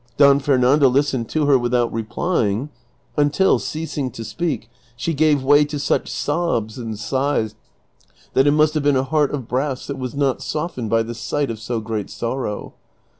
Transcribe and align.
Don 0.17 0.39
Fernando 0.39 0.89
listened 0.89 1.29
to 1.29 1.45
her 1.45 1.59
without 1.59 1.93
replying, 1.93 2.69
until, 3.17 3.59
ceasing 3.59 4.09
to 4.13 4.23
speak, 4.23 4.67
she 4.95 5.13
gave 5.13 5.43
way 5.43 5.63
to 5.65 5.77
such 5.77 6.09
sobs 6.09 6.79
and 6.79 6.97
sighs 6.97 7.53
that 8.33 8.47
it 8.47 8.51
must 8.53 8.73
have 8.73 8.81
been 8.81 8.97
a 8.97 9.03
heart 9.03 9.31
of 9.31 9.47
brass 9.47 9.85
that 9.85 9.99
was 9.99 10.15
not 10.15 10.41
softened 10.41 10.89
by 10.89 11.03
the 11.03 11.13
sight 11.13 11.51
of 11.51 11.59
so 11.59 11.79
great 11.79 12.09
sorrow. 12.09 12.73